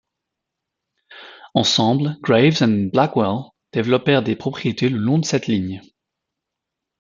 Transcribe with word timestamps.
Ensemble, 1.53 2.17
Graves 2.23 2.63
and 2.63 2.89
Blackwell 2.91 3.51
développèrent 3.71 4.23
des 4.23 4.35
propriétés 4.35 4.89
le 4.89 4.97
long 4.97 5.19
de 5.19 5.25
cette 5.25 5.45
ligne. 5.45 5.79